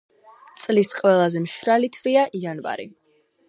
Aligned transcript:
წლის 0.61 0.89
ყველაზე 1.01 1.43
მშრალი 1.45 1.93
თვეა 1.99 2.27
იანვარი. 2.41 2.91